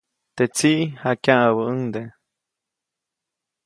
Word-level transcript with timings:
Teʼ 0.35 0.49
tsiʼ 0.55 0.81
jakyaʼäbäʼuŋde. 1.01 2.01